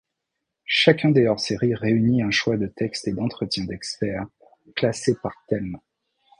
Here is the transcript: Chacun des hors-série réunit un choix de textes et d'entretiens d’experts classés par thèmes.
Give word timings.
Chacun 0.65 1.11
des 1.11 1.27
hors-série 1.27 1.75
réunit 1.75 2.23
un 2.23 2.31
choix 2.31 2.57
de 2.57 2.65
textes 2.65 3.07
et 3.07 3.11
d'entretiens 3.13 3.65
d’experts 3.65 4.25
classés 4.73 5.13
par 5.21 5.35
thèmes. 5.47 5.77